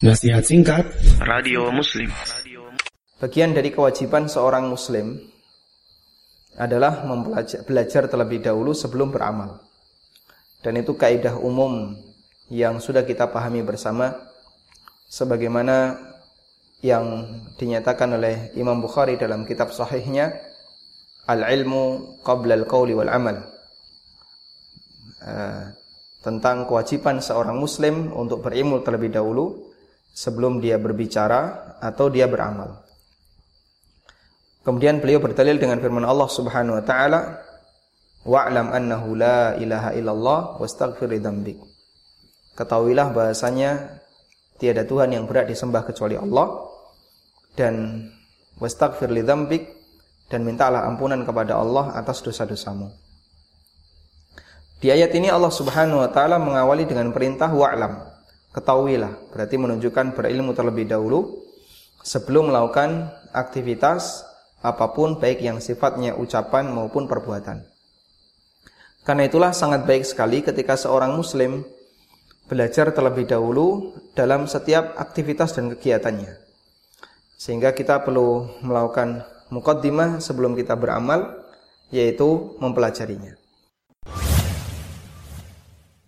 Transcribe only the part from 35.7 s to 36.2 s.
firman